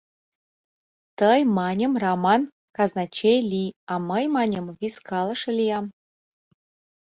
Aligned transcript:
—Тый, 1.19 1.39
маньым, 1.57 1.93
Раман, 2.03 2.41
казначей 2.75 3.39
лий, 3.51 3.71
а 3.91 3.93
мый, 4.09 4.23
маньым, 4.35 4.65
вискалыше 4.79 5.51
лиям. 5.57 5.85